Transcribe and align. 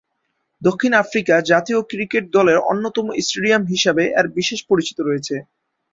দক্ষিণ 0.61 0.91
আফ্রিকা 1.03 1.35
জাতীয় 1.51 1.79
ক্রিকেট 1.91 2.25
দলের 2.35 2.57
অন্যতম 2.71 3.05
স্টেডিয়াম 3.19 3.63
হিসেবে 3.73 4.03
এর 4.11 4.27
বিশেষ 4.37 4.59
পরিচিতি 4.69 5.01
রয়েছে। 5.03 5.35